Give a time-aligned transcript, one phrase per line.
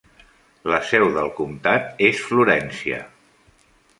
[0.73, 3.01] La seu del comtat és Florència.